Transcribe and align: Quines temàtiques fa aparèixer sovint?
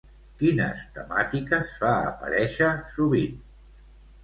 Quines 0.37 0.79
temàtiques 0.95 1.75
fa 1.83 1.93
aparèixer 2.09 2.73
sovint? 2.97 3.39